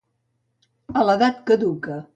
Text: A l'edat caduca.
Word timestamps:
A 1.03 1.05
l'edat 1.11 1.47
caduca. 1.51 2.05